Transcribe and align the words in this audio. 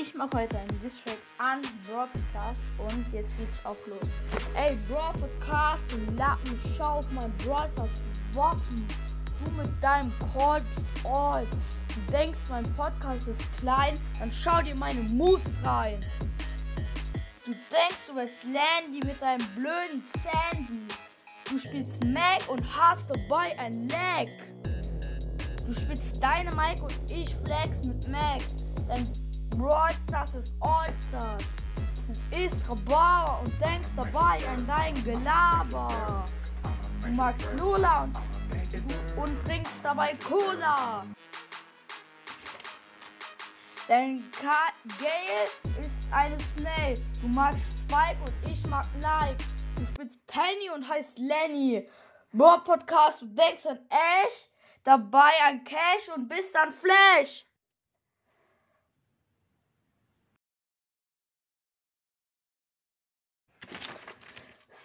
Ich 0.00 0.14
mache 0.14 0.30
heute 0.34 0.58
einen 0.58 0.78
Distrack 0.78 1.18
an 1.36 1.60
Brawl 1.86 2.08
Podcast 2.08 2.62
und 2.78 3.12
jetzt 3.12 3.36
geht's 3.36 3.60
auch 3.66 3.76
los. 3.86 4.08
Ey, 4.54 4.74
Brawl 4.88 5.12
Podcast, 5.12 5.82
Lappen, 6.16 6.58
schau 6.74 7.00
auf 7.00 7.10
mein 7.10 7.30
Brothers 7.36 8.00
Wappen. 8.32 8.86
Du 9.44 9.50
mit 9.50 9.70
deinem 9.82 10.10
Call 10.32 10.62
All. 11.04 11.46
Du 11.94 12.12
denkst, 12.12 12.38
mein 12.48 12.64
Podcast 12.76 13.28
ist 13.28 13.58
klein, 13.58 14.00
dann 14.18 14.32
schau 14.32 14.62
dir 14.62 14.74
meine 14.74 15.00
Moves 15.00 15.58
rein. 15.64 16.00
Du 17.44 17.52
denkst, 17.52 18.06
du 18.08 18.14
bist 18.14 18.38
Landy 18.44 19.06
mit 19.06 19.20
deinem 19.20 19.46
blöden 19.54 20.02
Sandy. 20.22 20.88
Du 21.50 21.58
spielst 21.58 22.02
Mac 22.06 22.48
und 22.48 22.64
hast 22.74 23.10
dabei 23.10 23.58
ein 23.58 23.86
Lag. 23.88 24.30
Du 25.66 25.74
spielst 25.74 26.22
deine 26.22 26.52
Mike 26.52 26.82
und 26.82 27.10
ich 27.10 27.34
flex 27.44 27.82
mit 27.84 28.08
Max. 28.08 28.64
Dein 28.88 29.29
Brawl 29.56 29.90
Stars 30.08 30.34
ist 30.34 30.52
All-Stars. 30.60 31.44
Du 32.06 32.36
isst 32.36 32.56
Rhabarber 32.68 33.40
und 33.44 33.60
denkst 33.60 33.88
dabei 33.96 34.38
an 34.48 34.66
dein 34.66 34.94
Gelaber. 35.04 36.24
Du 37.02 37.08
magst 37.08 37.46
Lola 37.58 38.04
und, 38.04 38.16
und 39.16 39.44
trinkst 39.44 39.84
dabei 39.84 40.16
Cola. 40.26 41.04
Dein 43.88 44.24
Ka 44.30 44.68
Gale 44.98 45.84
ist 45.84 46.06
eine 46.12 46.38
Snail. 46.38 47.00
Du 47.20 47.28
magst 47.28 47.64
Spike 47.78 48.18
und 48.24 48.50
ich 48.50 48.64
mag 48.66 48.86
Like. 49.00 49.38
Du 49.76 49.86
spielst 49.86 50.24
Penny 50.26 50.70
und 50.74 50.88
heißt 50.88 51.18
Lenny. 51.18 51.88
Brawl 52.32 52.60
Podcast, 52.62 53.22
du 53.22 53.26
denkst 53.26 53.66
an 53.66 53.80
Ash, 53.88 54.48
dabei 54.84 55.32
an 55.48 55.64
Cash 55.64 56.08
und 56.14 56.28
bist 56.28 56.54
dann 56.54 56.72
Flash. 56.72 57.44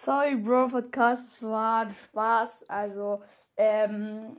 Sorry, 0.06 0.36
Bro 0.36 0.68
Podcast, 0.68 1.32
es 1.32 1.42
war 1.42 1.80
ein 1.80 1.92
Spaß. 1.92 2.70
Also, 2.70 3.24
ähm, 3.56 4.36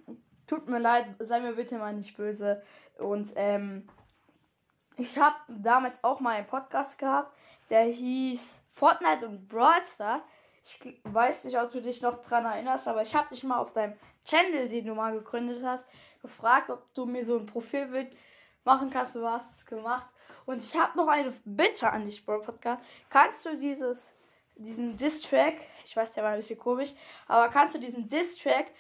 tut 0.48 0.70
mir 0.70 0.80
leid, 0.80 1.08
sei 1.20 1.42
mir 1.42 1.52
bitte 1.56 1.78
mal 1.78 1.94
nicht 1.94 2.16
böse. 2.16 2.64
Und, 3.00 3.34
ähm, 3.36 3.86
ich 4.96 5.20
habe 5.20 5.36
damals 5.50 6.02
auch 6.06 6.22
mal 6.22 6.38
einen 6.38 6.48
Podcast 6.48 6.98
gehabt, 6.98 7.36
der 7.70 7.84
hieß 7.84 8.62
Fortnite 8.72 9.28
und 9.28 9.50
Brawl 9.50 9.84
Stars. 9.84 10.22
Ich 10.64 11.02
weiß 11.04 11.44
nicht, 11.44 11.60
ob 11.60 11.70
du 11.74 11.82
dich 11.82 12.02
noch 12.02 12.22
dran 12.22 12.46
erinnerst, 12.46 12.88
aber 12.88 13.02
ich 13.02 13.14
habe 13.14 13.28
dich 13.28 13.44
mal 13.44 13.58
auf 13.58 13.74
deinem 13.74 13.96
Channel, 14.24 14.70
den 14.70 14.86
du 14.86 14.96
mal 14.96 15.12
gegründet 15.12 15.62
hast, 15.66 15.86
gefragt, 16.22 16.70
ob 16.70 16.94
du 16.94 17.06
mir 17.06 17.26
so 17.26 17.40
ein 17.40 17.46
Profilbild 17.46 18.16
machen 18.64 18.90
kannst. 18.90 19.16
Du 19.16 19.28
hast 19.28 19.52
es 19.52 19.66
gemacht. 19.66 20.08
Und 20.46 20.64
ich 20.64 20.80
habe 20.80 20.98
noch 20.98 21.10
eine 21.10 21.34
Bitte 21.44 21.90
an 21.92 22.06
dich, 22.06 22.26
Bro 22.26 22.44
Podcast. 22.44 22.82
Kannst 23.10 23.46
du 23.46 23.58
dieses 23.58 24.14
diesen 24.58 24.98
Diss-Track, 24.98 25.56
ich 25.86 25.96
weiß, 25.96 26.12
der 26.14 26.24
war 26.24 26.32
ein 26.32 26.38
bisschen 26.38 26.60
komisch, 26.60 26.94
aber 27.28 27.50
kannst 27.50 27.76
du 27.76 27.80
diesen 27.80 28.08
Diss-Track 28.10 28.72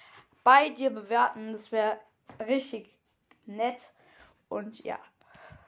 bei 0.43 0.69
dir 0.69 0.89
bewerten? 0.89 1.53
Das 1.53 1.71
wäre 1.71 1.99
richtig 2.39 2.97
nett. 3.45 3.91
Und 4.49 4.83
ja. 4.83 4.99